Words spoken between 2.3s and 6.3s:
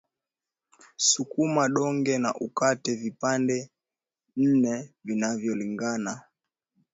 ukate vipande nne vinavyolingana